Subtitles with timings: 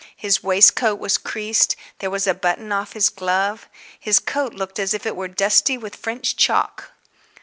[0.15, 3.69] His waistcoat was creased, there was a button off his glove,
[3.99, 6.91] his coat looked as if it was dusty with French chalk.